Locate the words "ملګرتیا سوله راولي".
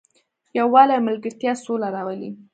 1.07-2.29